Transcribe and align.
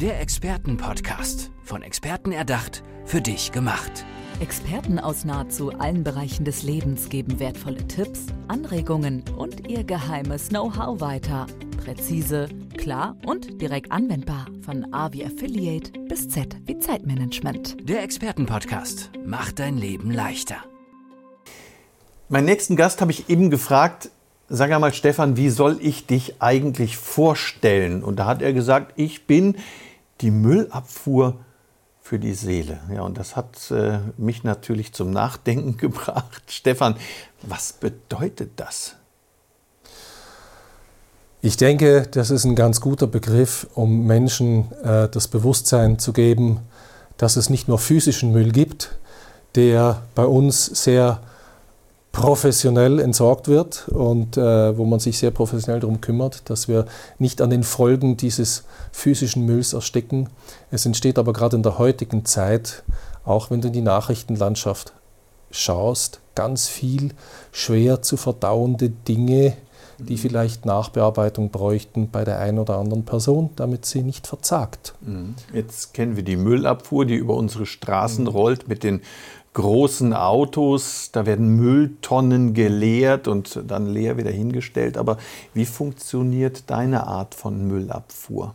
Der 0.00 0.20
Expertenpodcast. 0.20 1.50
Von 1.64 1.82
Experten 1.82 2.30
erdacht, 2.30 2.84
für 3.04 3.20
dich 3.20 3.50
gemacht. 3.50 4.04
Experten 4.38 5.00
aus 5.00 5.24
nahezu 5.24 5.72
allen 5.72 6.04
Bereichen 6.04 6.44
des 6.44 6.62
Lebens 6.62 7.08
geben 7.08 7.40
wertvolle 7.40 7.84
Tipps, 7.88 8.26
Anregungen 8.46 9.24
und 9.36 9.66
ihr 9.68 9.82
geheimes 9.82 10.50
Know-how 10.50 11.00
weiter. 11.00 11.48
Präzise, 11.82 12.48
klar 12.76 13.16
und 13.26 13.60
direkt 13.60 13.90
anwendbar. 13.90 14.46
Von 14.64 14.94
A 14.94 15.12
wie 15.12 15.26
Affiliate 15.26 15.90
bis 16.08 16.28
Z 16.28 16.54
wie 16.66 16.78
Zeitmanagement. 16.78 17.76
Der 17.82 18.04
Expertenpodcast 18.04 19.10
macht 19.26 19.58
dein 19.58 19.76
Leben 19.76 20.12
leichter. 20.12 20.58
Meinen 22.28 22.44
nächsten 22.44 22.76
Gast 22.76 23.00
habe 23.00 23.10
ich 23.10 23.28
eben 23.28 23.50
gefragt, 23.50 24.10
sag 24.48 24.70
einmal 24.70 24.94
Stefan, 24.94 25.36
wie 25.36 25.50
soll 25.50 25.78
ich 25.80 26.06
dich 26.06 26.40
eigentlich 26.40 26.96
vorstellen? 26.96 28.04
Und 28.04 28.20
da 28.20 28.26
hat 28.26 28.42
er 28.42 28.52
gesagt, 28.52 28.92
ich 28.94 29.26
bin 29.26 29.56
die 30.20 30.30
Müllabfuhr 30.30 31.38
für 32.00 32.18
die 32.18 32.34
Seele. 32.34 32.80
Ja, 32.94 33.02
und 33.02 33.18
das 33.18 33.36
hat 33.36 33.70
äh, 33.70 33.98
mich 34.16 34.42
natürlich 34.42 34.92
zum 34.92 35.10
Nachdenken 35.10 35.76
gebracht. 35.78 36.42
Stefan, 36.48 36.96
was 37.42 37.72
bedeutet 37.74 38.52
das? 38.56 38.94
Ich 41.40 41.56
denke, 41.56 42.08
das 42.10 42.30
ist 42.30 42.44
ein 42.44 42.56
ganz 42.56 42.80
guter 42.80 43.06
Begriff, 43.06 43.68
um 43.74 44.06
Menschen 44.06 44.72
äh, 44.82 45.08
das 45.08 45.28
Bewusstsein 45.28 45.98
zu 45.98 46.12
geben, 46.12 46.60
dass 47.16 47.36
es 47.36 47.48
nicht 47.48 47.68
nur 47.68 47.78
physischen 47.78 48.32
Müll 48.32 48.50
gibt, 48.50 48.96
der 49.54 50.02
bei 50.14 50.24
uns 50.24 50.66
sehr 50.66 51.20
professionell 52.12 52.98
entsorgt 52.98 53.48
wird 53.48 53.88
und 53.88 54.36
äh, 54.36 54.76
wo 54.76 54.84
man 54.84 54.98
sich 54.98 55.18
sehr 55.18 55.30
professionell 55.30 55.80
darum 55.80 56.00
kümmert, 56.00 56.48
dass 56.50 56.66
wir 56.66 56.86
nicht 57.18 57.40
an 57.40 57.50
den 57.50 57.62
Folgen 57.62 58.16
dieses 58.16 58.64
physischen 58.92 59.44
Mülls 59.44 59.72
ersticken. 59.72 60.28
Es 60.70 60.86
entsteht 60.86 61.18
aber 61.18 61.32
gerade 61.32 61.56
in 61.56 61.62
der 61.62 61.78
heutigen 61.78 62.24
Zeit, 62.24 62.82
auch 63.24 63.50
wenn 63.50 63.60
du 63.60 63.68
in 63.68 63.74
die 63.74 63.82
Nachrichtenlandschaft 63.82 64.92
schaust, 65.50 66.20
ganz 66.34 66.68
viel 66.68 67.10
schwer 67.52 68.02
zu 68.02 68.16
verdauende 68.16 68.90
Dinge, 68.90 69.56
die 69.98 70.14
mhm. 70.14 70.18
vielleicht 70.18 70.64
Nachbearbeitung 70.64 71.50
bräuchten 71.50 72.10
bei 72.10 72.24
der 72.24 72.38
einen 72.38 72.58
oder 72.58 72.78
anderen 72.78 73.04
Person, 73.04 73.50
damit 73.56 73.84
sie 73.84 74.02
nicht 74.02 74.26
verzagt. 74.26 74.94
Mhm. 75.00 75.34
Jetzt 75.52 75.94
kennen 75.94 76.16
wir 76.16 76.22
die 76.22 76.36
Müllabfuhr, 76.36 77.04
die 77.04 77.16
über 77.16 77.34
unsere 77.34 77.66
Straßen 77.66 78.24
mhm. 78.24 78.30
rollt 78.30 78.68
mit 78.68 78.84
den 78.84 79.00
großen 79.54 80.14
Autos, 80.14 81.10
da 81.10 81.26
werden 81.26 81.56
Mülltonnen 81.56 82.54
geleert 82.54 83.26
und 83.26 83.60
dann 83.66 83.86
leer 83.86 84.16
wieder 84.16 84.30
hingestellt. 84.30 84.96
Aber 84.96 85.16
wie 85.52 85.64
funktioniert 85.64 86.70
deine 86.70 87.08
Art 87.08 87.34
von 87.34 87.66
Müllabfuhr? 87.66 88.54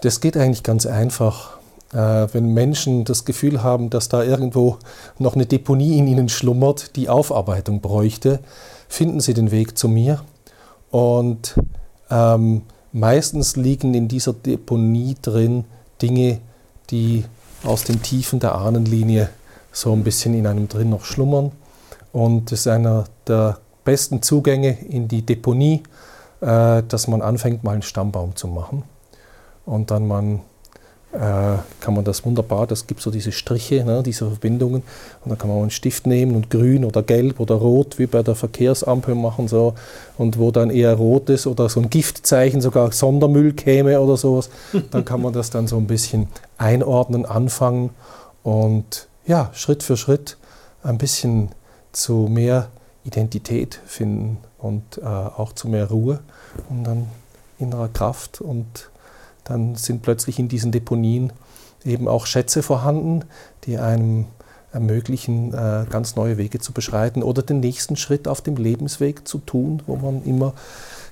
Das 0.00 0.20
geht 0.20 0.36
eigentlich 0.36 0.64
ganz 0.64 0.84
einfach. 0.86 1.59
Äh, 1.92 2.28
wenn 2.32 2.52
Menschen 2.52 3.04
das 3.04 3.24
Gefühl 3.24 3.62
haben, 3.62 3.90
dass 3.90 4.08
da 4.08 4.22
irgendwo 4.22 4.78
noch 5.18 5.34
eine 5.34 5.46
Deponie 5.46 5.98
in 5.98 6.06
ihnen 6.06 6.28
schlummert, 6.28 6.96
die 6.96 7.08
Aufarbeitung 7.08 7.80
bräuchte, 7.80 8.40
finden 8.88 9.20
sie 9.20 9.34
den 9.34 9.50
Weg 9.50 9.76
zu 9.76 9.88
mir. 9.88 10.22
Und 10.90 11.56
ähm, 12.10 12.62
meistens 12.92 13.56
liegen 13.56 13.94
in 13.94 14.08
dieser 14.08 14.32
Deponie 14.32 15.16
drin 15.20 15.64
Dinge, 16.00 16.40
die 16.90 17.24
aus 17.64 17.84
den 17.84 18.02
Tiefen 18.02 18.40
der 18.40 18.54
Ahnenlinie 18.54 19.30
so 19.72 19.92
ein 19.92 20.02
bisschen 20.02 20.34
in 20.34 20.46
einem 20.46 20.68
drin 20.68 20.90
noch 20.90 21.04
schlummern. 21.04 21.52
Und 22.12 22.50
das 22.50 22.60
ist 22.60 22.66
einer 22.66 23.04
der 23.26 23.58
besten 23.84 24.22
Zugänge 24.22 24.78
in 24.88 25.08
die 25.08 25.22
Deponie, 25.22 25.82
äh, 26.40 26.82
dass 26.86 27.08
man 27.08 27.22
anfängt, 27.22 27.64
mal 27.64 27.72
einen 27.72 27.82
Stammbaum 27.82 28.36
zu 28.36 28.48
machen. 28.48 28.84
Und 29.66 29.90
dann 29.90 30.06
man 30.06 30.40
kann 31.12 31.94
man 31.94 32.04
das 32.04 32.24
wunderbar, 32.24 32.68
das 32.68 32.86
gibt 32.86 33.00
so 33.00 33.10
diese 33.10 33.32
Striche, 33.32 33.84
ne, 33.84 34.02
diese 34.02 34.26
Verbindungen. 34.26 34.82
Und 35.24 35.30
dann 35.30 35.38
kann 35.38 35.48
man 35.48 35.58
einen 35.58 35.70
Stift 35.70 36.06
nehmen 36.06 36.36
und 36.36 36.50
grün 36.50 36.84
oder 36.84 37.02
gelb 37.02 37.40
oder 37.40 37.56
rot, 37.56 37.98
wie 37.98 38.06
bei 38.06 38.22
der 38.22 38.36
Verkehrsampel 38.36 39.16
machen. 39.16 39.48
So. 39.48 39.74
Und 40.18 40.38
wo 40.38 40.52
dann 40.52 40.70
eher 40.70 40.94
rot 40.94 41.28
ist 41.28 41.48
oder 41.48 41.68
so 41.68 41.80
ein 41.80 41.90
Giftzeichen, 41.90 42.60
sogar 42.60 42.92
Sondermüll 42.92 43.54
käme 43.54 44.00
oder 44.00 44.16
sowas, 44.16 44.50
dann 44.92 45.04
kann 45.04 45.20
man 45.20 45.32
das 45.32 45.50
dann 45.50 45.66
so 45.66 45.78
ein 45.78 45.88
bisschen 45.88 46.28
einordnen, 46.58 47.26
anfangen 47.26 47.90
und 48.42 49.08
ja, 49.26 49.50
Schritt 49.52 49.82
für 49.82 49.96
Schritt 49.96 50.36
ein 50.82 50.98
bisschen 50.98 51.50
zu 51.92 52.28
mehr 52.30 52.68
Identität 53.04 53.80
finden 53.86 54.38
und 54.58 54.98
äh, 54.98 55.04
auch 55.04 55.52
zu 55.54 55.68
mehr 55.68 55.88
Ruhe 55.88 56.20
und 56.68 56.84
dann 56.84 57.08
innerer 57.58 57.88
Kraft 57.88 58.40
und 58.40 58.90
dann 59.44 59.74
sind 59.74 60.02
plötzlich 60.02 60.38
in 60.38 60.48
diesen 60.48 60.72
Deponien 60.72 61.32
eben 61.84 62.08
auch 62.08 62.26
Schätze 62.26 62.62
vorhanden, 62.62 63.24
die 63.64 63.78
einem 63.78 64.26
ermöglichen, 64.72 65.52
äh, 65.52 65.86
ganz 65.90 66.16
neue 66.16 66.38
Wege 66.38 66.60
zu 66.60 66.72
beschreiten 66.72 67.22
oder 67.22 67.42
den 67.42 67.60
nächsten 67.60 67.96
Schritt 67.96 68.28
auf 68.28 68.40
dem 68.40 68.56
Lebensweg 68.56 69.26
zu 69.26 69.38
tun, 69.38 69.82
wo 69.86 69.96
man 69.96 70.24
immer 70.24 70.54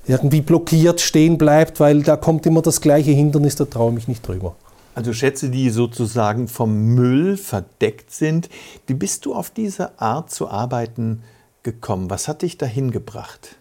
irgendwie 0.07 0.41
blockiert 0.41 1.01
stehen 1.01 1.39
bleibt, 1.39 1.81
weil 1.81 2.03
da 2.03 2.17
kommt 2.17 2.47
immer 2.47 2.63
das 2.63 2.81
gleiche 2.81 3.11
Hindernis, 3.11 3.57
da 3.57 3.65
traue 3.65 3.91
ich 3.91 3.95
mich 3.95 4.09
nicht 4.09 4.27
drüber. 4.27 4.55
Also 4.95 5.13
Schätze, 5.13 5.51
die 5.51 5.71
sozusagen 5.71 6.49
vom 6.49 6.95
Müll 6.95 7.37
verdeckt 7.37 8.11
sind. 8.11 8.49
Wie 8.87 8.95
bist 8.95 9.27
du 9.27 9.35
auf 9.35 9.51
diese 9.51 10.01
Art 10.01 10.31
zu 10.31 10.49
arbeiten 10.49 11.23
gekommen? 11.63 12.11
Was 12.11 12.27
hat 12.27 12.43
dich 12.43 12.59
dahin 12.59 12.91
gebracht? 12.91 13.57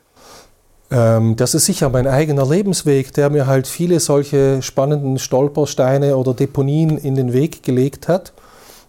Ähm, 0.90 1.36
das 1.36 1.54
ist 1.54 1.66
sicher 1.66 1.90
mein 1.90 2.08
eigener 2.08 2.48
Lebensweg, 2.48 3.14
der 3.14 3.30
mir 3.30 3.48
halt 3.48 3.68
viele 3.68 4.00
solche 4.00 4.62
spannenden 4.62 5.20
Stolpersteine 5.20 6.16
oder 6.16 6.34
Deponien 6.34 6.98
in 6.98 7.16
den 7.16 7.34
Weg 7.34 7.64
gelegt 7.64 8.08
hat, 8.08 8.34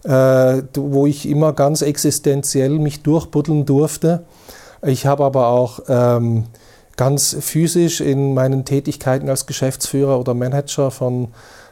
äh, 0.05 0.63
wo 0.75 1.07
ich 1.07 1.29
immer 1.29 1.53
ganz 1.53 1.83
existenziell 1.83 2.79
mich 2.79 3.03
durchbuddeln 3.03 3.67
durfte. 3.67 4.25
Ich 4.83 5.07
habe 5.07 5.25
aber 5.25 5.49
auch 5.49 5.81
ähm, 5.89 6.45
ganz 6.97 7.37
physisch 7.41 8.01
in 8.01 8.35
meinen 8.35 8.65
Tätigkeiten 8.65 9.29
als 9.29 9.47
Geschäftsführer 9.47 10.21
oder 10.21 10.35
Manager 10.35 10.91
von 10.93 11.29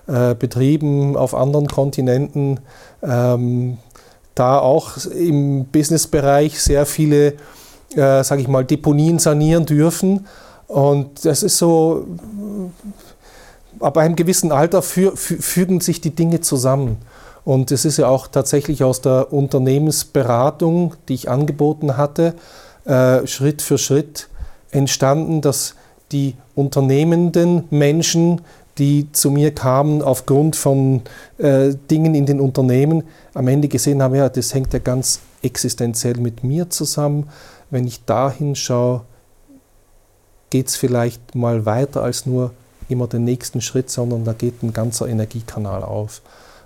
äh, 0.08 0.34
Betrieben 0.34 1.16
auf 1.16 1.34
anderen 1.34 1.68
Kontinenten 1.68 2.60
ähm, 3.02 3.78
da 4.34 4.58
auch 4.58 4.96
im 5.06 5.64
Businessbereich 5.66 6.60
sehr 6.60 6.84
viele 6.84 7.34
äh, 7.96 8.22
sage 8.22 8.42
ich 8.42 8.48
mal, 8.48 8.64
Deponien 8.64 9.18
sanieren 9.18 9.66
dürfen. 9.66 10.26
Und 10.68 11.24
das 11.24 11.42
ist 11.42 11.58
so, 11.58 12.06
ab 13.80 13.96
einem 13.98 14.16
gewissen 14.16 14.52
Alter 14.52 14.82
fü 14.82 15.12
fügen 15.14 15.80
sich 15.80 16.00
die 16.00 16.14
Dinge 16.14 16.40
zusammen. 16.40 16.98
Und 17.44 17.70
es 17.70 17.84
ist 17.84 17.98
ja 17.98 18.08
auch 18.08 18.26
tatsächlich 18.26 18.82
aus 18.82 19.00
der 19.00 19.32
Unternehmensberatung, 19.32 20.94
die 21.08 21.14
ich 21.14 21.30
angeboten 21.30 21.96
hatte, 21.96 22.34
äh, 22.84 23.26
Schritt 23.26 23.62
für 23.62 23.78
Schritt 23.78 24.28
entstanden, 24.72 25.40
dass 25.40 25.74
die 26.12 26.34
unternehmenden 26.54 27.64
Menschen, 27.70 28.40
die 28.78 29.10
zu 29.12 29.30
mir 29.30 29.54
kamen 29.54 30.02
aufgrund 30.02 30.56
von 30.56 31.02
äh, 31.38 31.74
Dingen 31.90 32.14
in 32.14 32.26
den 32.26 32.40
Unternehmen, 32.40 33.04
am 33.32 33.48
Ende 33.48 33.68
gesehen 33.68 34.02
haben, 34.02 34.14
ja, 34.14 34.28
das 34.28 34.52
hängt 34.52 34.72
ja 34.72 34.80
ganz 34.80 35.20
existenziell 35.42 36.16
mit 36.16 36.42
mir 36.42 36.68
zusammen 36.68 37.28
wenn 37.70 37.86
ich 37.86 38.04
da 38.04 38.30
hinschaue, 38.30 39.02
geht 40.50 40.68
es 40.68 40.76
vielleicht 40.76 41.34
mal 41.34 41.66
weiter 41.66 42.02
als 42.02 42.26
nur 42.26 42.52
immer 42.88 43.06
den 43.06 43.24
nächsten 43.24 43.60
Schritt, 43.60 43.90
sondern 43.90 44.24
da 44.24 44.32
geht 44.32 44.62
ein 44.62 44.72
ganzer 44.72 45.08
Energiekanal 45.08 45.82
auf, 45.82 46.22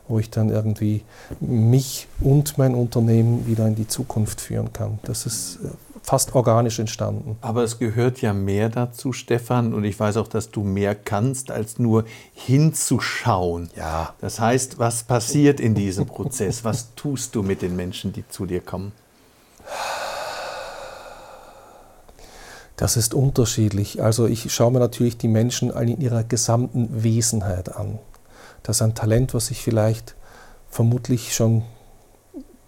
wo 0.09 0.19
ich 0.19 0.31
dann 0.31 0.50
irgendwie 0.50 1.03
mich 1.41 2.06
und 2.21 2.59
mein 2.59 2.75
Unternehmen 2.75 3.47
wieder 3.47 3.66
in 3.66 3.75
die 3.75 3.89
Zukunft 3.89 4.41
führen 4.41 4.72
kann. 4.72 4.99
Das 5.05 5.25
ist 5.25 5.60
äh, 5.65 5.69
fast 6.03 6.34
organisch 6.34 6.78
entstanden. 6.78 7.37
Aber 7.41 7.62
es 7.62 7.78
gehört 7.78 8.21
ja 8.21 8.33
mehr 8.34 8.69
dazu, 8.69 9.12
Stefan, 9.12 9.72
und 9.72 9.84
ich 9.84 9.99
weiß 9.99 10.19
auch, 10.19 10.28
dass 10.28 10.50
du 10.50 10.62
mehr 10.62 10.94
kannst, 10.94 11.50
als 11.50 11.78
nur 11.78 12.04
hinzuschauen. 12.34 13.71
Ja. 13.77 14.15
Das 14.21 14.41
heißt, 14.41 14.78
was 14.78 15.04
passiert 15.04 15.60
in 15.60 15.74
diesem 15.74 16.07
Prozess? 16.07 16.65
Was 16.65 16.95
tust 16.97 17.34
du 17.34 17.42
mit 17.42 17.63
den 17.63 17.77
Menschen, 17.77 18.13
die 18.13 18.28
zu 18.28 18.47
dir 18.47 18.60
kommen? 18.60 18.92
Das 22.80 22.97
ist 22.97 23.12
unterschiedlich. 23.12 24.03
Also 24.03 24.27
ich 24.27 24.50
schaue 24.54 24.72
mir 24.72 24.78
natürlich 24.78 25.18
die 25.18 25.28
Menschen 25.28 25.68
in 25.68 26.00
ihrer 26.00 26.24
gesamten 26.24 27.03
Wesenheit 27.04 27.77
an. 27.77 27.98
Das 28.62 28.77
ist 28.77 28.82
ein 28.82 28.94
Talent, 28.94 29.34
was 29.34 29.50
ich 29.50 29.60
vielleicht 29.60 30.15
vermutlich 30.71 31.34
schon 31.34 31.62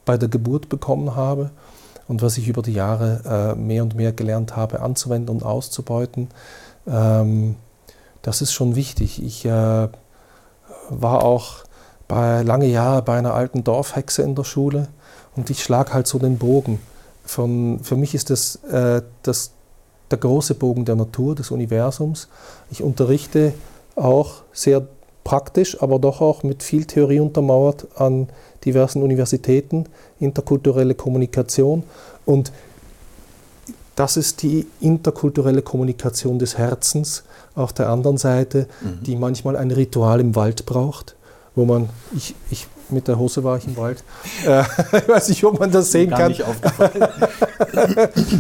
bei 0.05 0.19
der 0.19 0.29
Geburt 0.29 0.69
bekommen 0.69 1.17
habe 1.17 1.51
und 2.09 2.21
was 2.21 2.37
ich 2.37 2.47
über 2.47 2.61
die 2.61 2.75
Jahre 2.75 3.55
äh, 3.57 3.59
mehr 3.59 3.83
und 3.83 3.95
mehr 3.95 4.13
gelernt 4.13 4.55
habe 4.55 4.81
anzuwenden 4.81 5.35
und 5.35 5.45
auszubeuten. 5.45 6.29
Ähm, 6.87 7.57
das 8.21 8.43
ist 8.43 8.53
schon 8.53 8.77
wichtig. 8.77 9.25
Ich 9.25 9.47
äh, 9.47 9.89
war 10.91 11.25
auch 11.25 11.65
bei, 12.07 12.43
lange 12.43 12.67
Jahre 12.67 13.01
bei 13.01 13.17
einer 13.17 13.33
alten 13.33 13.65
Dorfhexe 13.65 14.21
in 14.21 14.35
der 14.35 14.45
Schule 14.45 14.89
und 15.37 15.49
ich 15.49 15.63
schlage 15.63 15.95
halt 15.95 16.07
so 16.07 16.19
den 16.19 16.37
Bogen. 16.37 16.81
Von, 17.25 17.81
für 17.83 17.97
mich 17.97 18.15
ist 18.15 18.29
das, 18.29 18.57
äh, 18.57 19.01
das 19.23 19.53
der 20.13 20.19
große 20.19 20.55
Bogen 20.55 20.85
der 20.85 20.95
Natur, 20.95 21.35
des 21.35 21.51
Universums. 21.51 22.29
Ich 22.71 22.83
unterrichte 22.83 23.53
auch 23.97 24.43
sehr 24.53 24.87
praktisch, 25.25 25.81
aber 25.83 25.99
doch 25.99 26.21
auch 26.21 26.43
mit 26.43 26.63
viel 26.63 26.85
Theorie 26.85 27.21
untermauert 27.21 27.87
an 27.97 28.29
diversen 28.65 29.03
Universitäten, 29.03 29.87
interkulturelle 30.21 30.95
Kommunikation. 30.95 31.83
Und 32.25 32.53
das 33.97 34.17
ist 34.17 34.43
die 34.43 34.67
interkulturelle 34.81 35.63
Kommunikation 35.63 36.39
des 36.39 36.57
Herzens 36.59 37.25
auf 37.55 37.73
der 37.73 37.89
anderen 37.89 38.17
Seite, 38.17 38.67
mhm. 38.81 39.03
die 39.05 39.17
manchmal 39.17 39.57
ein 39.57 39.71
Ritual 39.71 40.21
im 40.21 40.35
Wald 40.35 40.67
braucht, 40.67 41.17
wo 41.55 41.65
man, 41.65 41.89
ich, 42.17 42.35
ich 42.51 42.67
mit 42.93 43.09
der 43.09 43.19
Hose 43.19 43.45
war 43.45 43.57
ich 43.57 43.67
im 43.67 43.77
Wald, 43.77 44.03
äh, 44.47 44.63
ich 44.99 45.09
weiß 45.09 45.29
nicht, 45.29 45.45
ob 45.45 45.59
man 45.59 45.71
das 45.71 45.93
sehen 45.93 46.11
kann, 46.11 46.35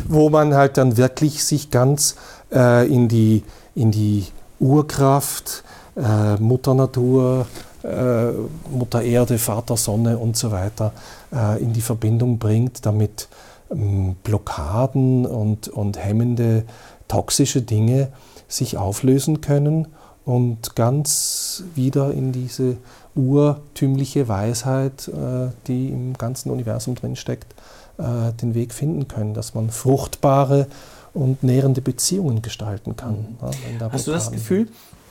wo 0.08 0.30
man 0.30 0.54
halt 0.54 0.76
dann 0.76 0.96
wirklich 0.96 1.44
sich 1.44 1.70
ganz 1.70 2.16
äh, 2.52 2.86
in, 2.86 3.08
die, 3.08 3.42
in 3.74 3.90
die 3.90 4.26
Urkraft, 4.60 5.64
äh, 5.96 6.36
Mutter 6.36 6.74
Natur, 6.74 7.46
äh, 7.82 8.30
Mutter 8.70 9.02
Erde, 9.02 9.38
Vater 9.38 9.76
Sonne 9.76 10.18
und 10.18 10.36
so 10.36 10.52
weiter 10.52 10.92
äh, 11.34 11.62
in 11.62 11.72
die 11.72 11.80
Verbindung 11.80 12.38
bringt, 12.38 12.86
damit 12.86 13.28
ähm, 13.70 14.16
Blockaden 14.22 15.26
und, 15.26 15.68
und 15.68 15.98
hemmende 15.98 16.64
toxische 17.08 17.62
Dinge 17.62 18.08
sich 18.48 18.76
auflösen 18.76 19.40
können 19.40 19.88
und 20.24 20.76
ganz 20.76 21.64
wieder 21.74 22.12
in 22.12 22.32
diese 22.32 22.76
urtümliche 23.14 24.28
Weisheit, 24.28 25.08
äh, 25.08 25.48
die 25.66 25.88
im 25.88 26.16
ganzen 26.16 26.50
Universum 26.50 26.94
drin 26.94 27.16
steckt, 27.16 27.54
äh, 27.98 28.32
den 28.40 28.54
Weg 28.54 28.72
finden 28.72 29.08
können, 29.08 29.34
dass 29.34 29.54
man 29.54 29.70
fruchtbare 29.70 30.66
und 31.12 31.42
nährende 31.42 31.82
Beziehungen 31.82 32.40
gestalten 32.42 32.96
kann. 32.96 33.36
Mhm. 33.40 33.92
Hast 33.92 34.06
du 34.06 34.12
das 34.12 34.30
Gefühl, 34.30 34.68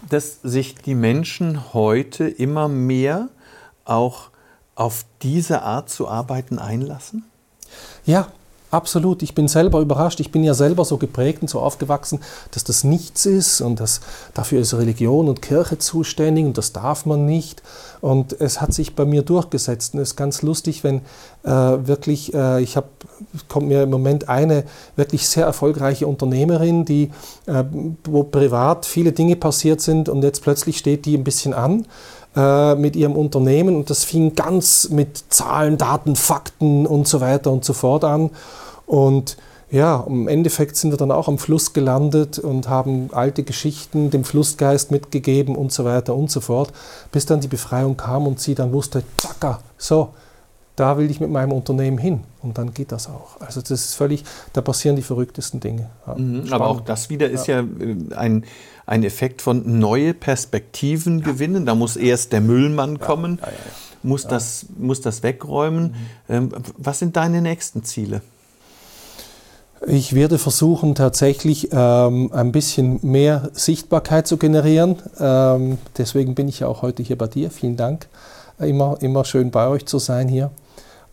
dass 0.09 0.41
sich 0.41 0.75
die 0.75 0.95
Menschen 0.95 1.73
heute 1.73 2.27
immer 2.27 2.67
mehr 2.67 3.29
auch 3.85 4.29
auf 4.75 5.05
diese 5.21 5.61
Art 5.61 5.89
zu 5.89 6.07
arbeiten 6.07 6.57
einlassen? 6.57 7.25
Ja, 8.05 8.27
Absolut, 8.71 9.21
ich 9.21 9.35
bin 9.35 9.49
selber 9.49 9.81
überrascht. 9.81 10.21
Ich 10.21 10.31
bin 10.31 10.45
ja 10.45 10.53
selber 10.53 10.85
so 10.85 10.95
geprägt 10.95 11.41
und 11.41 11.49
so 11.49 11.59
aufgewachsen, 11.59 12.19
dass 12.51 12.63
das 12.63 12.85
nichts 12.85 13.25
ist 13.25 13.59
und 13.59 13.81
dass 13.81 13.99
dafür 14.33 14.61
ist 14.61 14.73
Religion 14.73 15.27
und 15.27 15.41
Kirche 15.41 15.77
zuständig 15.77 16.45
und 16.45 16.57
das 16.57 16.71
darf 16.71 17.05
man 17.05 17.25
nicht. 17.25 17.61
Und 17.99 18.39
es 18.39 18.61
hat 18.61 18.73
sich 18.73 18.95
bei 18.95 19.03
mir 19.03 19.23
durchgesetzt. 19.23 19.93
Und 19.93 19.99
es 19.99 20.11
ist 20.11 20.15
ganz 20.15 20.41
lustig, 20.41 20.85
wenn 20.85 21.01
äh, 21.43 21.49
wirklich, 21.51 22.33
äh, 22.33 22.61
ich 22.63 22.77
habe, 22.77 22.87
kommt 23.49 23.67
mir 23.67 23.83
im 23.83 23.89
Moment 23.89 24.29
eine 24.29 24.63
wirklich 24.95 25.27
sehr 25.27 25.45
erfolgreiche 25.45 26.07
Unternehmerin, 26.07 26.85
die, 26.85 27.11
äh, 27.47 27.65
wo 28.05 28.23
privat 28.23 28.85
viele 28.85 29.11
Dinge 29.11 29.35
passiert 29.35 29.81
sind 29.81 30.07
und 30.07 30.23
jetzt 30.23 30.41
plötzlich 30.41 30.77
steht 30.77 31.05
die 31.05 31.17
ein 31.17 31.25
bisschen 31.25 31.53
an 31.53 31.85
äh, 32.35 32.75
mit 32.75 32.95
ihrem 32.95 33.13
Unternehmen 33.13 33.75
und 33.75 33.89
das 33.89 34.03
fing 34.03 34.35
ganz 34.35 34.89
mit 34.89 35.23
Zahlen, 35.29 35.77
Daten, 35.77 36.15
Fakten 36.15 36.87
und 36.87 37.07
so 37.07 37.21
weiter 37.21 37.51
und 37.51 37.65
so 37.65 37.73
fort 37.73 38.03
an. 38.03 38.29
Und 38.85 39.37
ja, 39.71 40.03
im 40.07 40.27
Endeffekt 40.27 40.75
sind 40.75 40.91
wir 40.91 40.97
dann 40.97 41.11
auch 41.11 41.29
am 41.29 41.37
Fluss 41.37 41.71
gelandet 41.71 42.39
und 42.39 42.67
haben 42.67 43.09
alte 43.13 43.43
Geschichten 43.43 44.09
dem 44.09 44.25
Flussgeist 44.25 44.91
mitgegeben 44.91 45.55
und 45.55 45.71
so 45.71 45.85
weiter 45.85 46.13
und 46.13 46.29
so 46.29 46.41
fort, 46.41 46.73
bis 47.11 47.25
dann 47.25 47.39
die 47.39 47.47
Befreiung 47.47 47.95
kam 47.95 48.27
und 48.27 48.39
sie 48.39 48.53
dann 48.53 48.73
wusste, 48.73 49.03
zacka, 49.17 49.59
so, 49.77 50.09
da 50.81 50.97
will 50.97 51.11
ich 51.11 51.19
mit 51.19 51.29
meinem 51.29 51.51
Unternehmen 51.51 51.99
hin. 51.99 52.21
Und 52.41 52.57
dann 52.57 52.73
geht 52.73 52.91
das 52.91 53.07
auch. 53.07 53.39
Also 53.39 53.61
das 53.61 53.69
ist 53.69 53.93
völlig, 53.93 54.23
da 54.53 54.61
passieren 54.61 54.95
die 54.95 55.03
verrücktesten 55.03 55.59
Dinge. 55.59 55.91
Ja, 56.07 56.15
mhm, 56.15 56.51
aber 56.51 56.67
auch 56.67 56.81
das 56.81 57.11
wieder 57.11 57.29
ist 57.29 57.45
ja, 57.45 57.59
ja 57.59 57.67
äh, 57.79 58.15
ein, 58.15 58.45
ein 58.87 59.03
Effekt 59.03 59.43
von 59.43 59.77
neue 59.79 60.15
Perspektiven 60.15 61.19
ja. 61.19 61.25
gewinnen. 61.25 61.67
Da 61.67 61.75
muss 61.75 61.97
erst 61.97 62.33
der 62.33 62.41
Müllmann 62.41 62.99
kommen, 62.99 63.39
Muss, 64.01 64.25
Das, 64.25 64.65
muss 64.75 65.01
das 65.01 65.21
wegräumen. 65.21 65.95
Mhm. 66.27 66.35
Ähm, 66.35 66.49
was 66.77 66.97
sind 66.97 67.15
deine 67.15 67.43
nächsten 67.43 67.83
Ziele? 67.83 68.23
Ich 69.85 70.15
werde 70.15 70.39
versuchen, 70.39 70.95
tatsächlich 70.95 71.69
ähm, 71.71 72.31
ein 72.33 72.51
bisschen 72.51 72.99
mehr 73.03 73.51
Sichtbarkeit 73.53 74.25
zu 74.25 74.37
generieren. 74.37 74.95
Ähm, 75.19 75.77
deswegen 75.95 76.33
bin 76.33 76.47
ich 76.47 76.61
ja 76.61 76.67
auch 76.67 76.81
heute 76.81 77.03
hier 77.03 77.19
bei 77.19 77.27
dir. 77.27 77.51
Vielen 77.51 77.77
Dank. 77.77 78.07
Immer, 78.57 78.97
immer 79.01 79.25
schön 79.25 79.51
bei 79.51 79.67
euch 79.67 79.85
zu 79.85 79.99
sein 79.99 80.27
hier. 80.27 80.49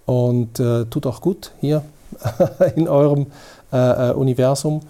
Und 0.08 0.58
äh, 0.58 0.86
tut 0.86 1.04
auch 1.04 1.20
gut 1.20 1.52
hier 1.60 1.82
in 2.76 2.88
eurem 2.88 3.26
äh, 3.70 4.08
äh, 4.08 4.12
Universum. 4.14 4.80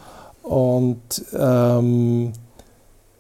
Und 0.45 1.25
ähm, 1.37 2.33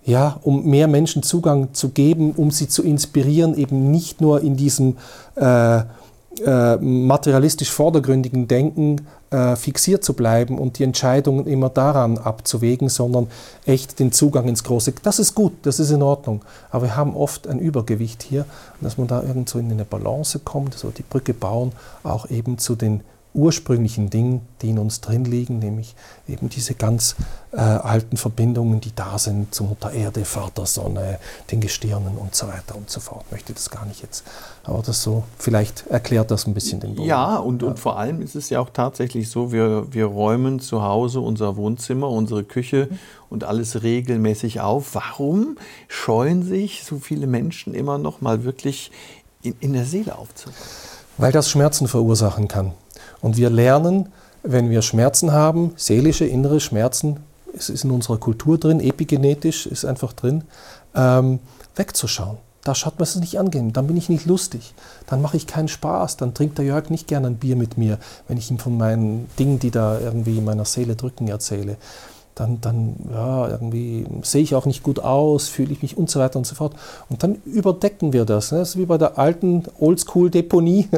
ja, 0.04 0.38
um 0.44 0.64
mehr 0.64 0.86
Menschen 0.86 1.24
Zugang 1.24 1.74
zu 1.74 1.88
geben, 1.88 2.34
um 2.36 2.52
sie 2.52 2.68
zu 2.68 2.84
inspirieren, 2.84 3.56
eben 3.56 3.90
nicht 3.90 4.20
nur 4.20 4.42
in 4.42 4.56
diesem 4.56 4.96
äh, 5.34 5.80
äh, 6.40 6.76
materialistisch 6.76 7.70
vordergründigen 7.70 8.48
Denken 8.48 9.06
äh, 9.30 9.56
fixiert 9.56 10.04
zu 10.04 10.14
bleiben 10.14 10.58
und 10.58 10.78
die 10.78 10.84
Entscheidungen 10.84 11.46
immer 11.46 11.68
daran 11.68 12.18
abzuwägen, 12.18 12.88
sondern 12.88 13.28
echt 13.66 13.98
den 13.98 14.12
Zugang 14.12 14.48
ins 14.48 14.64
Große. 14.64 14.94
Das 15.02 15.18
ist 15.18 15.34
gut, 15.34 15.52
das 15.62 15.80
ist 15.80 15.90
in 15.90 16.02
Ordnung. 16.02 16.44
Aber 16.70 16.84
wir 16.84 16.96
haben 16.96 17.16
oft 17.16 17.46
ein 17.46 17.58
Übergewicht 17.58 18.22
hier, 18.22 18.44
dass 18.80 18.98
man 18.98 19.06
da 19.06 19.22
irgendwo 19.22 19.58
in 19.58 19.70
eine 19.70 19.84
Balance 19.84 20.38
kommt, 20.38 20.74
so 20.74 20.90
die 20.90 21.02
Brücke 21.02 21.34
bauen, 21.34 21.72
auch 22.02 22.30
eben 22.30 22.58
zu 22.58 22.74
den 22.74 23.02
ursprünglichen 23.38 24.10
Dingen, 24.10 24.40
die 24.60 24.70
in 24.70 24.78
uns 24.78 25.00
drin 25.00 25.24
liegen, 25.24 25.60
nämlich 25.60 25.94
eben 26.26 26.48
diese 26.48 26.74
ganz 26.74 27.14
äh, 27.52 27.58
alten 27.60 28.16
Verbindungen, 28.16 28.80
die 28.80 28.92
da 28.94 29.16
sind 29.16 29.54
zu 29.54 29.62
Mutter 29.62 29.92
Erde, 29.92 30.24
Vater 30.24 30.66
Sonne, 30.66 31.20
den 31.52 31.60
Gestirnen 31.60 32.16
und 32.18 32.34
so 32.34 32.48
weiter 32.48 32.74
und 32.74 32.90
so 32.90 32.98
fort. 32.98 33.22
Ich 33.26 33.32
möchte 33.32 33.52
das 33.52 33.70
gar 33.70 33.86
nicht 33.86 34.02
jetzt, 34.02 34.24
aber 34.64 34.82
das 34.82 35.02
so, 35.04 35.22
vielleicht 35.38 35.86
erklärt 35.86 36.32
das 36.32 36.48
ein 36.48 36.54
bisschen 36.54 36.80
den 36.80 36.96
Boden. 36.96 37.08
Ja, 37.08 37.36
und, 37.36 37.62
ja. 37.62 37.68
und 37.68 37.78
vor 37.78 37.96
allem 37.96 38.22
ist 38.22 38.34
es 38.34 38.50
ja 38.50 38.58
auch 38.58 38.70
tatsächlich 38.70 39.30
so, 39.30 39.52
wir, 39.52 39.86
wir 39.92 40.06
räumen 40.06 40.58
zu 40.58 40.82
Hause 40.82 41.20
unser 41.20 41.56
Wohnzimmer, 41.56 42.08
unsere 42.10 42.42
Küche 42.42 42.88
mhm. 42.90 42.98
und 43.30 43.44
alles 43.44 43.84
regelmäßig 43.84 44.60
auf. 44.60 44.96
Warum 44.96 45.58
scheuen 45.86 46.42
sich 46.42 46.82
so 46.82 46.98
viele 46.98 47.28
Menschen 47.28 47.72
immer 47.72 47.98
noch 47.98 48.20
mal 48.20 48.42
wirklich 48.42 48.90
in, 49.42 49.54
in 49.60 49.74
der 49.74 49.84
Seele 49.84 50.18
aufzuräumen? 50.18 50.58
Weil 51.18 51.32
das 51.32 51.50
Schmerzen 51.50 51.88
verursachen 51.88 52.46
kann. 52.46 52.72
Und 53.20 53.36
wir 53.36 53.50
lernen, 53.50 54.08
wenn 54.42 54.70
wir 54.70 54.82
Schmerzen 54.82 55.32
haben, 55.32 55.72
seelische, 55.76 56.24
innere 56.24 56.60
Schmerzen, 56.60 57.18
es 57.56 57.68
ist 57.70 57.84
in 57.84 57.90
unserer 57.90 58.18
Kultur 58.18 58.58
drin, 58.58 58.80
epigenetisch 58.80 59.66
ist 59.66 59.84
einfach 59.84 60.12
drin, 60.12 60.44
ähm, 60.94 61.40
wegzuschauen. 61.76 62.38
Da 62.64 62.74
schaut 62.74 62.98
man 62.98 63.04
es 63.04 63.16
nicht 63.16 63.38
angehen, 63.38 63.72
dann 63.72 63.86
bin 63.86 63.96
ich 63.96 64.08
nicht 64.08 64.26
lustig, 64.26 64.74
dann 65.06 65.22
mache 65.22 65.36
ich 65.36 65.46
keinen 65.46 65.68
Spaß, 65.68 66.18
dann 66.18 66.34
trinkt 66.34 66.58
der 66.58 66.66
Jörg 66.66 66.90
nicht 66.90 67.06
gerne 67.06 67.28
ein 67.28 67.36
Bier 67.36 67.56
mit 67.56 67.78
mir, 67.78 67.98
wenn 68.26 68.36
ich 68.36 68.50
ihm 68.50 68.58
von 68.58 68.76
meinen 68.76 69.28
Dingen, 69.38 69.58
die 69.58 69.70
da 69.70 69.98
irgendwie 69.98 70.36
in 70.38 70.44
meiner 70.44 70.66
Seele 70.66 70.94
drücken, 70.94 71.28
erzähle 71.28 71.76
dann, 72.38 72.60
dann 72.60 72.96
ja, 73.12 73.48
irgendwie 73.48 74.06
sehe 74.22 74.42
ich 74.42 74.54
auch 74.54 74.66
nicht 74.66 74.82
gut 74.82 75.00
aus, 75.00 75.48
fühle 75.48 75.72
ich 75.72 75.82
mich 75.82 75.96
und 75.96 76.08
so 76.08 76.20
weiter 76.20 76.38
und 76.38 76.46
so 76.46 76.54
fort. 76.54 76.74
Und 77.08 77.22
dann 77.22 77.36
überdecken 77.44 78.12
wir 78.12 78.24
das. 78.24 78.52
Ne? 78.52 78.58
Das 78.58 78.70
ist 78.70 78.76
wie 78.78 78.86
bei 78.86 78.98
der 78.98 79.18
alten 79.18 79.64
Oldschool-Deponie. 79.80 80.88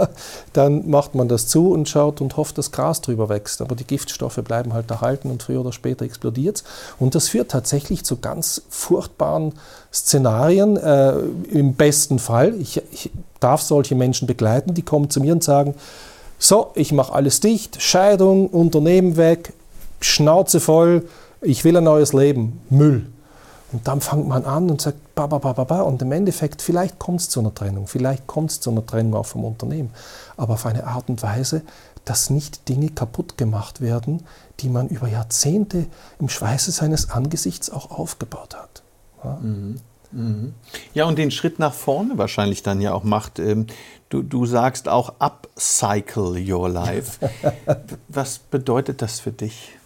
dann 0.52 0.90
macht 0.90 1.14
man 1.14 1.28
das 1.28 1.46
zu 1.46 1.70
und 1.70 1.88
schaut 1.88 2.20
und 2.20 2.36
hofft, 2.36 2.58
dass 2.58 2.72
Gras 2.72 3.00
drüber 3.00 3.28
wächst. 3.28 3.60
Aber 3.60 3.76
die 3.76 3.84
Giftstoffe 3.84 4.40
bleiben 4.42 4.72
halt 4.72 4.90
erhalten 4.90 5.30
und 5.30 5.42
früher 5.42 5.60
oder 5.60 5.72
später 5.72 6.04
explodiert 6.04 6.56
es. 6.56 6.64
Und 6.98 7.14
das 7.14 7.28
führt 7.28 7.50
tatsächlich 7.50 8.04
zu 8.04 8.16
ganz 8.16 8.62
furchtbaren 8.68 9.54
Szenarien. 9.92 10.76
Äh, 10.76 11.18
Im 11.50 11.74
besten 11.74 12.18
Fall, 12.18 12.54
ich, 12.60 12.82
ich 12.90 13.10
darf 13.40 13.62
solche 13.62 13.94
Menschen 13.94 14.26
begleiten, 14.26 14.74
die 14.74 14.82
kommen 14.82 15.10
zu 15.10 15.20
mir 15.20 15.32
und 15.32 15.44
sagen, 15.44 15.74
so, 16.40 16.70
ich 16.74 16.92
mache 16.92 17.12
alles 17.12 17.40
dicht, 17.40 17.82
Scheidung, 17.82 18.48
Unternehmen 18.48 19.16
weg, 19.16 19.52
Schnauze 20.00 20.60
voll, 20.60 21.08
ich 21.40 21.64
will 21.64 21.76
ein 21.76 21.84
neues 21.84 22.12
Leben, 22.12 22.60
Müll. 22.70 23.06
Und 23.70 23.86
dann 23.86 24.00
fängt 24.00 24.26
man 24.26 24.44
an 24.44 24.70
und 24.70 24.80
sagt, 24.80 25.14
ba, 25.14 25.26
ba, 25.26 25.38
ba, 25.38 25.52
ba, 25.52 25.64
ba. 25.64 25.80
Und 25.82 26.00
im 26.00 26.10
Endeffekt, 26.12 26.62
vielleicht 26.62 26.98
kommt 26.98 27.20
es 27.20 27.28
zu 27.28 27.40
einer 27.40 27.54
Trennung, 27.54 27.86
vielleicht 27.86 28.26
kommt 28.26 28.50
es 28.50 28.60
zu 28.60 28.70
einer 28.70 28.84
Trennung 28.84 29.14
auch 29.14 29.26
vom 29.26 29.44
Unternehmen. 29.44 29.90
Aber 30.36 30.54
auf 30.54 30.64
eine 30.64 30.86
Art 30.86 31.08
und 31.10 31.22
Weise, 31.22 31.62
dass 32.06 32.30
nicht 32.30 32.68
Dinge 32.68 32.88
kaputt 32.88 33.36
gemacht 33.36 33.82
werden, 33.82 34.22
die 34.60 34.70
man 34.70 34.88
über 34.88 35.08
Jahrzehnte 35.08 35.86
im 36.18 36.30
Schweiße 36.30 36.70
seines 36.70 37.10
Angesichts 37.10 37.68
auch 37.68 37.90
aufgebaut 37.90 38.56
hat. 38.56 38.82
Ja, 39.22 39.38
mhm. 39.42 39.76
Mhm. 40.12 40.54
ja 40.94 41.04
und 41.04 41.18
den 41.18 41.30
Schritt 41.30 41.58
nach 41.58 41.74
vorne 41.74 42.16
wahrscheinlich 42.16 42.62
dann 42.62 42.80
ja 42.80 42.94
auch 42.94 43.04
macht. 43.04 43.38
Ähm, 43.38 43.66
du, 44.08 44.22
du 44.22 44.46
sagst 44.46 44.88
auch 44.88 45.14
upcycle 45.18 46.50
your 46.50 46.70
life. 46.70 47.18
Was 48.08 48.38
bedeutet 48.38 49.02
das 49.02 49.20
für 49.20 49.32
dich? 49.32 49.77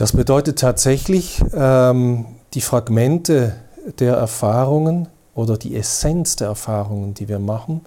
Das 0.00 0.12
bedeutet 0.12 0.58
tatsächlich, 0.58 1.42
ähm, 1.52 2.24
die 2.54 2.62
Fragmente 2.62 3.56
der 3.98 4.14
Erfahrungen 4.14 5.08
oder 5.34 5.58
die 5.58 5.76
Essenz 5.76 6.36
der 6.36 6.48
Erfahrungen, 6.48 7.12
die 7.12 7.28
wir 7.28 7.38
machen, 7.38 7.82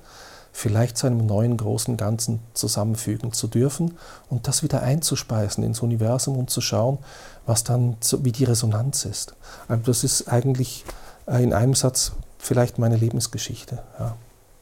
vielleicht 0.52 0.96
zu 0.96 1.08
einem 1.08 1.26
neuen 1.26 1.58
großen 1.58 1.98
Ganzen 1.98 2.42
zusammenfügen 2.54 3.34
zu 3.34 3.48
dürfen 3.48 3.98
und 4.30 4.48
das 4.48 4.62
wieder 4.62 4.84
einzuspeisen 4.84 5.64
ins 5.64 5.80
Universum 5.80 6.38
und 6.38 6.52
zu 6.52 6.62
schauen, 6.62 7.00
was 7.48 7.64
dann, 7.64 7.98
wie 8.20 8.32
die 8.32 8.44
Resonanz 8.44 9.06
ist. 9.06 9.34
Also 9.68 9.82
das 9.88 10.04
ist 10.04 10.28
eigentlich 10.28 10.86
äh, 11.26 11.42
in 11.42 11.52
einem 11.52 11.74
Satz 11.74 12.12
vielleicht 12.38 12.78
meine 12.78 12.96
Lebensgeschichte. 12.96 13.80
Ja. 13.98 14.16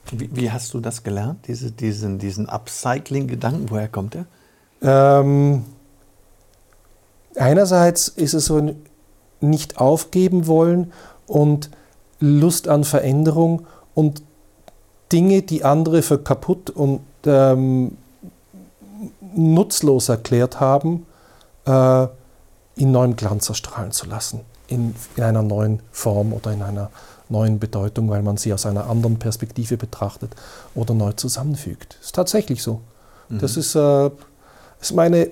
Wie, 0.10 0.34
wie, 0.34 0.52
hast 0.52 0.74
du 0.74 0.80
das 0.80 1.04
gelernt, 1.04 1.48
diese, 1.48 1.70
diesen, 1.70 2.18
diesen 2.18 2.48
Upcycling-Gedanken? 2.48 3.70
Woher 3.70 3.90
kommt 3.90 4.14
der? 4.14 4.26
Ähm, 4.82 5.66
einerseits 7.36 8.08
ist 8.08 8.34
es 8.34 8.46
so 8.46 8.58
ein 8.58 8.76
nicht 9.42 9.80
aufgeben 9.80 10.48
wollen 10.48 10.94
und 11.28 11.72
Lust 12.20 12.68
an 12.68 12.84
Veränderung 12.84 13.66
und 13.96 14.22
Dinge, 15.12 15.42
die 15.42 15.64
andere 15.66 16.02
für 16.04 16.20
kaputt 16.20 16.70
und 16.70 17.02
ähm, 17.26 17.98
nutzlos 19.36 20.10
erklärt 20.10 20.60
haben, 20.60 21.06
äh, 21.66 22.08
in 22.76 22.92
neuem 22.92 23.16
Glanz 23.16 23.50
erstrahlen 23.50 23.92
zu 23.92 24.06
lassen, 24.06 24.42
in, 24.68 24.96
in 25.16 25.24
einer 25.24 25.42
neuen 25.42 25.82
Form 25.92 26.34
oder 26.34 26.52
in 26.52 26.62
einer 26.62 26.92
neuen 27.28 27.60
Bedeutung, 27.60 28.10
weil 28.10 28.22
man 28.22 28.38
sie 28.38 28.54
aus 28.54 28.66
einer 28.66 28.90
anderen 28.90 29.18
Perspektive 29.18 29.78
betrachtet 29.78 30.36
oder 30.76 30.94
neu 30.94 31.14
zusammenfügt. 31.14 31.96
Das 32.00 32.08
ist 32.08 32.16
tatsächlich 32.16 32.62
so. 32.62 32.82
Mhm. 33.30 33.40
Das 33.40 33.58
ist, 33.58 33.76
äh, 33.76 34.12
ist 34.82 34.94
meine, 34.94 35.30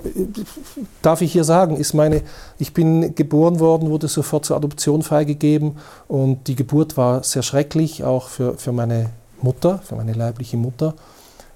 darf 1.01 1.21
ich 1.21 1.31
hier 1.31 1.43
sagen, 1.43 1.75
ist 1.77 1.93
meine, 1.93 2.21
ich 2.59 2.73
bin 2.73 3.15
geboren 3.15 3.59
worden, 3.59 3.89
wurde 3.89 4.07
sofort 4.07 4.45
zur 4.45 4.55
Adoption 4.55 5.01
freigegeben 5.01 5.77
und 6.07 6.47
die 6.47 6.55
Geburt 6.55 6.97
war 6.97 7.23
sehr 7.23 7.41
schrecklich, 7.41 8.03
auch 8.03 8.27
für, 8.27 8.57
für 8.57 8.71
meine 8.71 9.09
Mutter, 9.41 9.79
für 9.79 9.95
meine 9.95 10.13
leibliche 10.13 10.55
Mutter. 10.55 10.93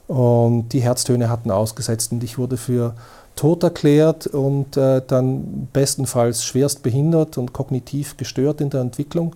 Und 0.07 0.69
die 0.69 0.81
Herztöne 0.81 1.29
hatten 1.29 1.51
ausgesetzt 1.51 2.11
und 2.11 2.23
ich 2.23 2.37
wurde 2.37 2.57
für 2.57 2.95
tot 3.35 3.63
erklärt 3.63 4.27
und 4.27 4.75
äh, 4.75 5.01
dann 5.05 5.67
bestenfalls 5.71 6.43
schwerst 6.43 6.83
behindert 6.83 7.37
und 7.37 7.53
kognitiv 7.53 8.17
gestört 8.17 8.59
in 8.59 8.69
der 8.69 8.81
Entwicklung. 8.81 9.35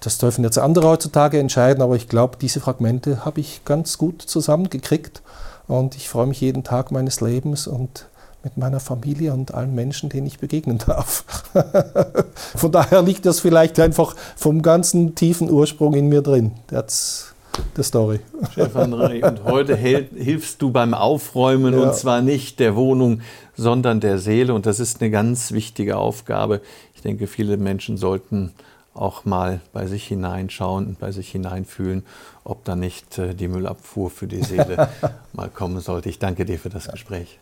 Das 0.00 0.18
dürfen 0.18 0.44
jetzt 0.44 0.58
andere 0.58 0.88
heutzutage 0.88 1.38
entscheiden, 1.38 1.82
aber 1.82 1.96
ich 1.96 2.08
glaube, 2.08 2.36
diese 2.40 2.60
Fragmente 2.60 3.24
habe 3.24 3.40
ich 3.40 3.64
ganz 3.64 3.98
gut 3.98 4.22
zusammengekriegt 4.22 5.22
und 5.68 5.96
ich 5.96 6.08
freue 6.08 6.26
mich 6.26 6.40
jeden 6.40 6.64
Tag 6.64 6.90
meines 6.90 7.20
Lebens 7.20 7.66
und 7.66 8.06
mit 8.46 8.56
meiner 8.56 8.78
Familie 8.78 9.32
und 9.32 9.54
allen 9.54 9.74
Menschen, 9.74 10.08
denen 10.08 10.28
ich 10.28 10.38
begegnen 10.38 10.78
darf. 10.78 11.24
Von 12.54 12.70
daher 12.70 13.02
liegt 13.02 13.26
das 13.26 13.40
vielleicht 13.40 13.80
einfach 13.80 14.14
vom 14.36 14.62
ganzen 14.62 15.16
tiefen 15.16 15.50
Ursprung 15.50 15.94
in 15.94 16.08
mir 16.08 16.22
drin. 16.22 16.52
That's 16.68 17.34
the 17.74 17.82
story. 17.82 18.20
Stefan 18.52 18.92
Reh, 18.92 19.20
und 19.24 19.42
heute 19.44 19.74
hilfst 19.74 20.62
du 20.62 20.70
beim 20.70 20.94
Aufräumen 20.94 21.74
ja. 21.74 21.80
und 21.80 21.94
zwar 21.96 22.22
nicht 22.22 22.60
der 22.60 22.76
Wohnung, 22.76 23.20
sondern 23.56 23.98
der 23.98 24.18
Seele. 24.18 24.54
Und 24.54 24.66
das 24.66 24.78
ist 24.78 25.00
eine 25.00 25.10
ganz 25.10 25.50
wichtige 25.50 25.96
Aufgabe. 25.96 26.60
Ich 26.94 27.02
denke, 27.02 27.26
viele 27.26 27.56
Menschen 27.56 27.96
sollten 27.96 28.52
auch 28.96 29.24
mal 29.24 29.60
bei 29.72 29.86
sich 29.86 30.06
hineinschauen 30.06 30.86
und 30.86 30.98
bei 30.98 31.12
sich 31.12 31.30
hineinfühlen, 31.30 32.04
ob 32.44 32.64
da 32.64 32.76
nicht 32.76 33.18
äh, 33.18 33.34
die 33.34 33.48
Müllabfuhr 33.48 34.10
für 34.10 34.26
die 34.26 34.42
Seele 34.42 34.88
mal 35.32 35.48
kommen 35.48 35.80
sollte. 35.80 36.08
Ich 36.08 36.18
danke 36.18 36.44
dir 36.44 36.58
für 36.58 36.70
das 36.70 36.88
Gespräch. 36.88 37.38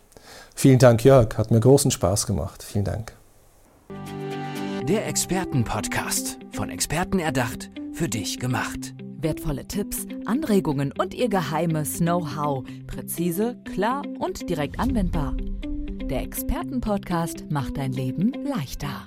Vielen 0.55 0.79
Dank, 0.79 1.03
Jörg. 1.03 1.37
Hat 1.37 1.51
mir 1.51 1.59
großen 1.59 1.91
Spaß 1.91 2.27
gemacht. 2.27 2.63
Vielen 2.63 2.85
Dank. 2.85 3.13
Der 4.83 5.07
Expertenpodcast. 5.07 6.37
Von 6.51 6.69
Experten 6.69 7.19
erdacht, 7.19 7.69
für 7.93 8.07
dich 8.07 8.39
gemacht. 8.39 8.93
Wertvolle 9.17 9.67
Tipps, 9.67 10.05
Anregungen 10.25 10.93
und 10.97 11.13
ihr 11.13 11.29
geheimes 11.29 11.97
Know-how. 11.97 12.63
Präzise, 12.87 13.57
klar 13.73 14.03
und 14.19 14.49
direkt 14.49 14.79
anwendbar. 14.79 15.35
Der 16.05 16.21
Expertenpodcast 16.21 17.49
macht 17.49 17.77
dein 17.77 17.91
Leben 17.91 18.31
leichter. 18.45 19.05